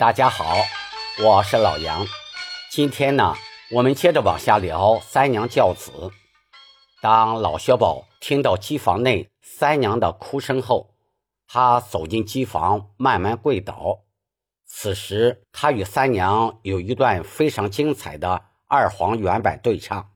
[0.00, 0.56] 大家好，
[1.22, 2.06] 我是老杨。
[2.70, 3.34] 今天呢，
[3.70, 5.92] 我们接着往下聊三娘教子。
[7.02, 10.94] 当老薛宝听到机房内三娘的哭声后，
[11.46, 13.98] 他走进机房，慢慢跪倒。
[14.64, 20.12] 此时，他与三娘有一段非常精彩的二黄原版对唱。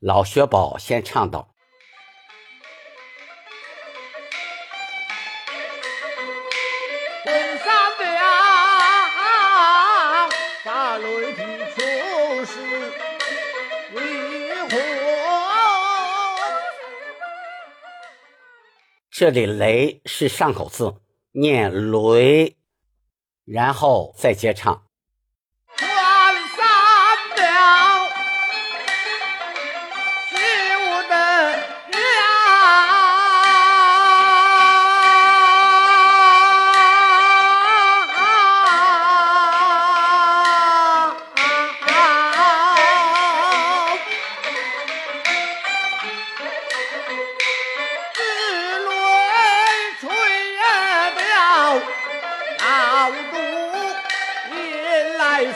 [0.00, 1.53] 老薛宝先唱道。
[19.10, 20.96] 这里“雷”是上口字，
[21.32, 22.56] 念“雷”，
[23.46, 24.86] 然后再接唱。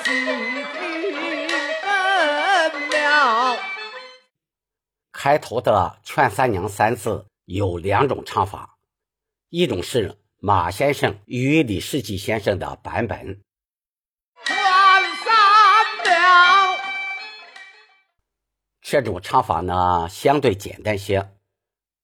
[5.12, 8.78] 开头的“劝三娘”三字有两种唱法，
[9.50, 13.42] 一种是马先生与李世济先生的版本，
[14.46, 14.64] 劝三
[16.04, 16.78] 娘，
[18.80, 21.20] 这种唱法呢相对简单些；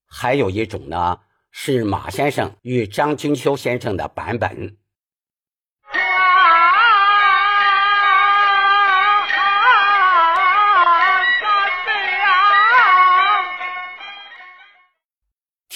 [0.05, 4.77] 还有一种呢是马先生与张君秋先生的版本。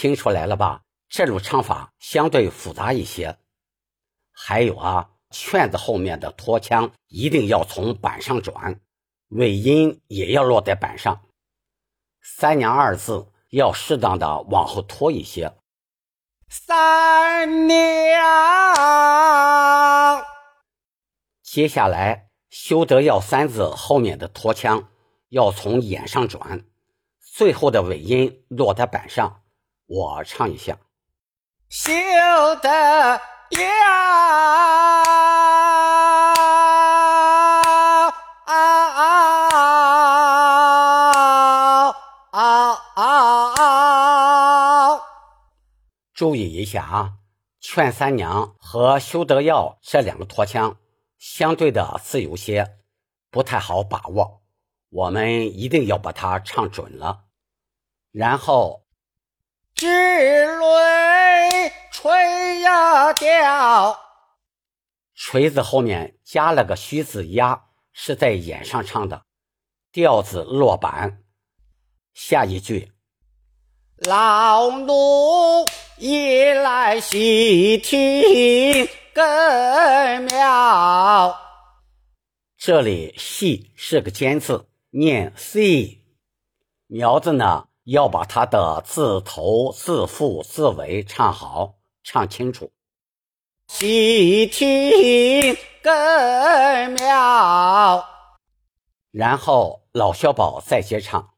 [0.02, 0.84] 听出来了吧？
[1.10, 3.38] 这种唱法相对复杂一些。
[4.32, 8.80] 还有啊，劝字后面的拖腔一定要从板上转，
[9.28, 11.24] 尾音也要落在板上。
[12.22, 15.54] 三娘二字要适当的往后拖一些。
[16.48, 18.24] 三娘，
[21.44, 24.88] 接下来修得要三字后面的拖腔
[25.28, 26.66] 要从眼上转，
[27.20, 29.39] 最后的尾音落在板上。
[29.92, 30.78] 我唱一下，
[31.68, 31.90] 修
[32.62, 33.20] 得
[33.50, 33.60] 要
[46.14, 47.14] 注意一下啊！
[47.60, 50.78] 劝三娘和修得要这两个拖腔
[51.18, 52.78] 相对的自由些，
[53.32, 54.44] 不太好把握，
[54.90, 57.24] 我们一定要把它唱准了，
[58.12, 58.84] 然后。
[59.80, 63.98] 支雷锤呀掉，
[65.16, 67.64] 锤子后面加了个虚字压，
[67.94, 69.24] 是在眼上唱的，
[69.94, 71.24] 调子落板。
[72.14, 72.92] 下一句，
[74.00, 75.66] 老奴
[75.98, 81.40] 一来细听更妙，
[82.58, 86.04] 这里细是个尖字，念细，
[86.88, 87.69] 苗字呢？
[87.90, 91.74] 要把他的字头、字腹、字尾唱好、
[92.04, 92.72] 唱清楚。
[93.68, 98.06] 细听更妙。
[99.12, 101.30] 然后老小宝再接唱。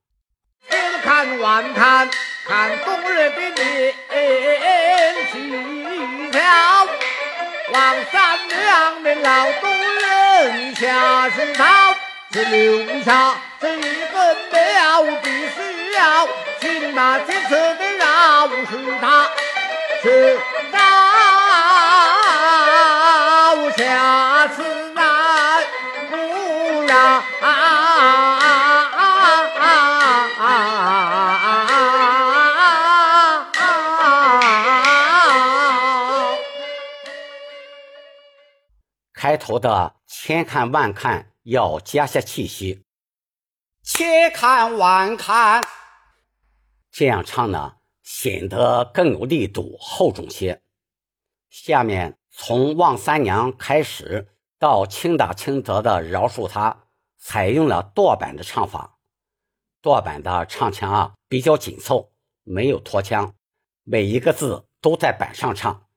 [0.69, 2.09] 千看万看
[2.45, 3.93] 看冬日的脸
[5.31, 5.37] 细
[6.31, 6.41] 条，
[7.71, 11.65] 望三娘的老东人下是道，
[12.31, 16.27] 只留下这一个妙的需要。
[16.61, 19.27] 请那金色的饶恕他，
[20.01, 20.39] 去
[20.71, 20.79] 饶
[23.71, 25.63] 下此难
[26.09, 26.15] 不
[26.83, 27.21] 饶。
[39.13, 42.83] 开头的千看万看要加下气息，
[43.83, 45.63] 千看万看。
[46.91, 50.61] 这样唱呢，显得更有力度、厚重些。
[51.49, 54.29] 下面从望三娘开始
[54.59, 56.83] 到轻打轻则的饶恕他，
[57.17, 58.99] 采用了剁板的唱法。
[59.81, 62.13] 剁板的唱腔啊比较紧凑，
[62.43, 63.33] 没有拖腔，
[63.83, 65.87] 每一个字都在板上唱。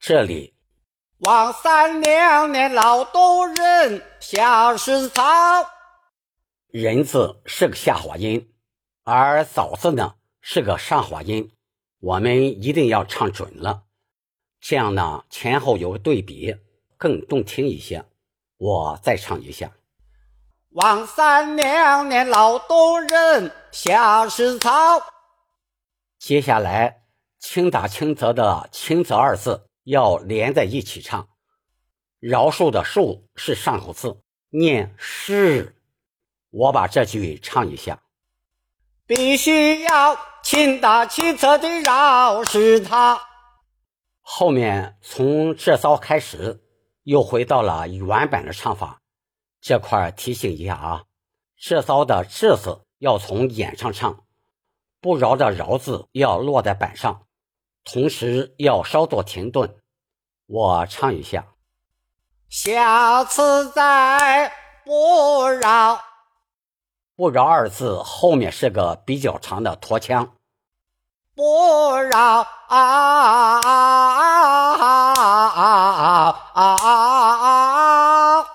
[0.00, 0.55] 这里
[1.20, 5.24] 望三娘的老东人下是草，
[6.68, 8.52] 人字是个下滑音。
[9.02, 11.50] 而枣字呢是个上滑音，
[12.00, 13.84] 我们一定要唱准了，
[14.60, 16.54] 这样呢前后有个对比，
[16.98, 18.04] 更动听一些。
[18.58, 19.72] 我再唱一下：
[20.72, 24.70] 王三娘念老东人下石草。
[26.18, 27.04] 接下来，
[27.38, 31.28] 轻打轻则的“轻则”二字要连在一起唱。
[32.18, 35.76] 饶恕的“恕”是上口字，念是。
[36.50, 38.02] 我把这句唱一下：
[39.06, 43.20] 必须要轻打轻责的饶是他。
[44.22, 46.64] 后面从这骚开始，
[47.04, 49.02] 又回到了原版的唱法。
[49.60, 51.04] 这块提醒一下啊，
[51.56, 54.24] 这骚的“这”字要从眼上唱，
[55.00, 57.25] 不饶的“饶”字要落在板上，
[57.86, 59.76] 同时要稍作停顿。
[60.46, 61.46] 我唱一下：
[62.48, 64.52] 下次再
[64.84, 66.00] 不饶。
[67.14, 70.34] 不饶二字后面是个比较长的拖腔。
[71.34, 73.60] 不饶啊啊
[74.74, 75.12] 啊
[76.52, 76.62] 啊
[78.40, 78.46] 啊！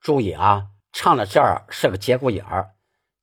[0.00, 2.74] 注意啊，唱到这儿是个节骨眼儿，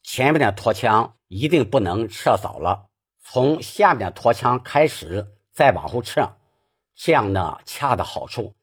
[0.04, 2.87] 前面的拖腔一定不能撤走了，
[3.30, 6.32] 从下面的拖腔开始再往后撤，
[6.96, 8.54] 这样呢恰到好处。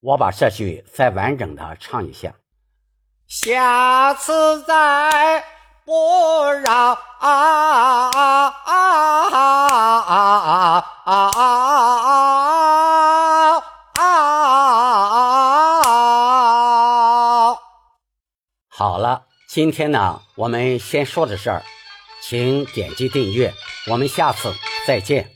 [0.00, 2.34] 我把这句再完整的唱一下：
[3.26, 5.44] 下次再。
[5.86, 5.92] 不
[6.64, 8.80] 饶啊啊啊
[10.00, 10.22] 啊
[11.04, 11.22] 啊
[13.92, 14.04] 啊！
[18.70, 21.62] 好了，今天呢，我们先说到这儿，
[22.26, 23.52] 请点击订阅，
[23.86, 24.50] 我们下次
[24.86, 25.30] 再见。